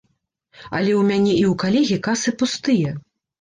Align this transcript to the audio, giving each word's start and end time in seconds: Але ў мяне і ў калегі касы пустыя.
Але 0.77 0.91
ў 0.99 1.03
мяне 1.09 1.35
і 1.35 1.43
ў 1.51 1.59
калегі 1.65 1.99
касы 2.09 2.35
пустыя. 2.41 2.97